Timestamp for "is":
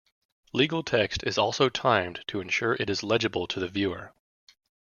1.25-1.37, 2.89-3.03